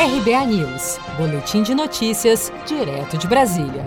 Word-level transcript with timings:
RBA 0.00 0.46
News, 0.46 0.98
Boletim 1.18 1.62
de 1.62 1.74
Notícias, 1.74 2.50
direto 2.66 3.18
de 3.18 3.28
Brasília. 3.28 3.86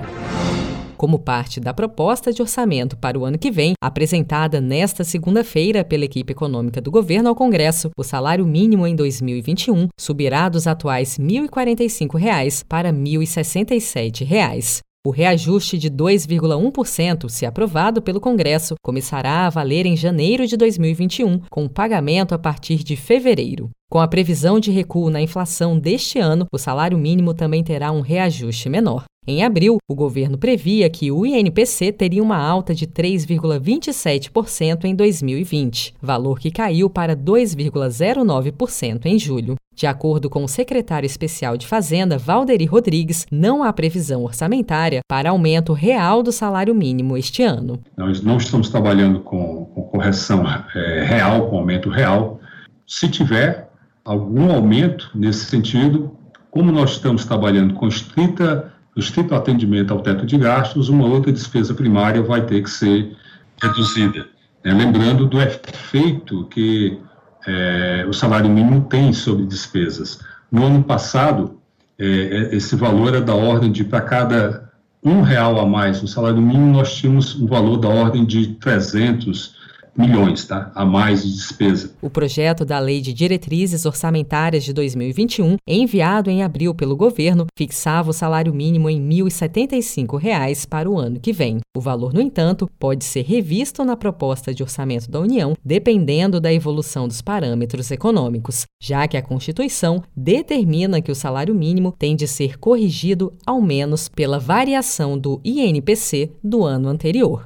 Como 0.95 1.17
parte 1.17 1.59
da 1.59 1.73
proposta 1.73 2.31
de 2.31 2.39
orçamento 2.39 2.95
para 2.95 3.17
o 3.17 3.25
ano 3.25 3.39
que 3.39 3.49
vem, 3.49 3.73
apresentada 3.83 4.61
nesta 4.61 5.03
segunda-feira 5.03 5.83
pela 5.83 6.05
equipe 6.05 6.31
econômica 6.31 6.79
do 6.79 6.91
governo 6.91 7.29
ao 7.29 7.35
Congresso, 7.35 7.89
o 7.97 8.03
salário 8.03 8.45
mínimo 8.45 8.85
em 8.85 8.95
2021 8.95 9.87
subirá 9.99 10.49
dos 10.49 10.67
atuais 10.67 11.17
R$ 11.17 11.23
1.045 11.23 12.63
para 12.69 12.91
R$ 12.91 12.95
1.067. 12.95 14.81
O 15.05 15.09
reajuste 15.09 15.79
de 15.79 15.89
2,1%, 15.89 17.27
se 17.27 17.45
aprovado 17.45 18.03
pelo 18.03 18.21
Congresso, 18.21 18.75
começará 18.83 19.47
a 19.47 19.49
valer 19.49 19.87
em 19.87 19.97
janeiro 19.97 20.45
de 20.45 20.55
2021, 20.55 21.41
com 21.49 21.67
pagamento 21.67 22.33
a 22.33 22.37
partir 22.37 22.83
de 22.83 22.95
fevereiro. 22.95 23.69
Com 23.93 23.99
a 23.99 24.07
previsão 24.07 24.59
de 24.59 24.71
recuo 24.71 25.11
na 25.11 25.21
inflação 25.21 25.77
deste 25.77 26.17
ano, 26.17 26.47
o 26.51 26.57
salário 26.57 26.97
mínimo 26.97 27.31
também 27.31 27.63
terá 27.63 27.91
um 27.91 28.01
reajuste 28.01 28.67
menor. 28.67 29.03
Em 29.27 29.43
abril, 29.43 29.77
o 29.87 29.93
governo 29.93 30.35
previa 30.35 30.89
que 30.89 31.11
o 31.11 31.23
INPC 31.23 31.91
teria 31.91 32.23
uma 32.23 32.37
alta 32.37 32.73
de 32.73 32.87
3,27% 32.87 34.85
em 34.85 34.95
2020, 34.95 35.93
valor 36.01 36.39
que 36.39 36.49
caiu 36.49 36.89
para 36.89 37.15
2,09% 37.15 39.05
em 39.05 39.19
julho. 39.19 39.53
De 39.75 39.85
acordo 39.85 40.27
com 40.27 40.43
o 40.43 40.49
secretário 40.49 41.05
especial 41.05 41.55
de 41.55 41.67
Fazenda, 41.67 42.17
Valderi 42.17 42.65
Rodrigues, 42.65 43.27
não 43.31 43.61
há 43.63 43.71
previsão 43.71 44.23
orçamentária 44.23 45.01
para 45.07 45.29
aumento 45.29 45.71
real 45.71 46.23
do 46.23 46.31
salário 46.31 46.73
mínimo 46.73 47.15
este 47.15 47.43
ano. 47.43 47.79
Nós 47.95 48.23
não 48.23 48.37
estamos 48.37 48.69
trabalhando 48.69 49.19
com, 49.19 49.65
com 49.65 49.83
correção 49.83 50.43
é, 50.73 51.03
real, 51.03 51.47
com 51.47 51.59
aumento 51.59 51.91
real. 51.91 52.39
Se 52.87 53.07
tiver 53.07 53.71
algum 54.03 54.51
aumento 54.51 55.09
nesse 55.15 55.45
sentido, 55.45 56.15
como 56.51 56.71
nós 56.71 56.91
estamos 56.91 57.25
trabalhando 57.25 57.73
com 57.73 57.87
estrita 57.87 58.73
estrito 58.95 59.33
atendimento 59.33 59.91
ao 59.91 60.01
teto 60.01 60.25
de 60.25 60.37
gastos, 60.37 60.89
uma 60.89 61.05
outra 61.05 61.31
despesa 61.31 61.73
primária 61.73 62.21
vai 62.21 62.45
ter 62.45 62.61
que 62.61 62.69
ser 62.69 63.15
reduzida. 63.61 64.27
Né? 64.63 64.71
Lembrando 64.71 65.25
do 65.25 65.41
efeito 65.41 66.45
que 66.45 66.99
é, 67.47 68.05
o 68.07 68.13
salário 68.13 68.49
mínimo 68.49 68.81
tem 68.81 69.11
sobre 69.11 69.45
despesas. 69.45 70.19
No 70.51 70.65
ano 70.65 70.83
passado, 70.83 71.59
é, 71.97 72.05
é 72.05 72.55
esse 72.55 72.75
valor 72.75 73.09
era 73.09 73.21
da 73.21 73.33
ordem 73.33 73.71
de, 73.71 73.83
para 73.83 74.01
cada 74.01 74.71
um 75.03 75.21
real 75.21 75.59
a 75.59 75.65
mais 75.65 76.01
no 76.01 76.07
salário 76.07 76.41
mínimo, 76.41 76.71
nós 76.71 76.95
tínhamos 76.95 77.35
um 77.39 77.45
valor 77.45 77.77
da 77.77 77.89
ordem 77.89 78.23
de 78.23 78.47
300 78.55 79.62
milhões 79.97 80.45
tá, 80.45 80.71
a 80.75 80.85
mais 80.85 81.23
de 81.23 81.33
despesa. 81.33 81.91
O 82.01 82.09
projeto 82.09 82.65
da 82.65 82.79
Lei 82.79 83.01
de 83.01 83.13
Diretrizes 83.13 83.85
Orçamentárias 83.85 84.63
de 84.63 84.73
2021, 84.73 85.57
enviado 85.67 86.29
em 86.29 86.43
abril 86.43 86.73
pelo 86.73 86.95
governo, 86.95 87.45
fixava 87.57 88.09
o 88.09 88.13
salário 88.13 88.53
mínimo 88.53 88.89
em 88.89 88.97
R$ 88.97 89.23
1.075 89.23 90.67
para 90.67 90.89
o 90.89 90.97
ano 90.97 91.19
que 91.19 91.31
vem. 91.31 91.59
O 91.75 91.81
valor, 91.81 92.13
no 92.13 92.21
entanto, 92.21 92.69
pode 92.79 93.03
ser 93.03 93.23
revisto 93.23 93.83
na 93.83 93.95
proposta 93.95 94.53
de 94.53 94.63
orçamento 94.63 95.09
da 95.09 95.19
União, 95.19 95.55
dependendo 95.63 96.39
da 96.39 96.53
evolução 96.53 97.07
dos 97.07 97.21
parâmetros 97.21 97.91
econômicos, 97.91 98.65
já 98.81 99.07
que 99.07 99.17
a 99.17 99.21
Constituição 99.21 100.03
determina 100.15 101.01
que 101.01 101.11
o 101.11 101.15
salário 101.15 101.55
mínimo 101.55 101.93
tem 101.97 102.15
de 102.15 102.27
ser 102.27 102.57
corrigido 102.57 103.33
ao 103.45 103.61
menos 103.61 104.07
pela 104.07 104.39
variação 104.39 105.17
do 105.17 105.39
INPC 105.43 106.31
do 106.43 106.63
ano 106.63 106.89
anterior. 106.89 107.45